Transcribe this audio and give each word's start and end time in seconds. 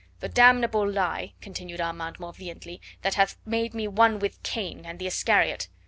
"The 0.19 0.29
damnable 0.29 0.89
lie," 0.89 1.33
continued 1.41 1.79
Armand 1.79 2.19
more 2.19 2.33
vehemently, 2.33 2.81
"that 3.03 3.13
hath 3.13 3.37
made 3.45 3.75
me 3.75 3.87
one 3.87 4.17
with 4.17 4.41
Cain 4.41 4.83
and 4.83 4.97
the 4.97 5.05
Iscariot. 5.05 5.69